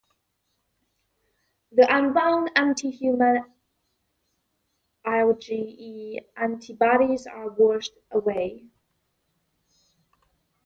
[1.73, 3.43] The unbound anti-human
[5.05, 8.65] IgE antibodies are washed away.